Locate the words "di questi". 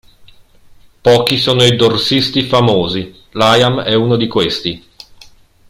4.15-4.83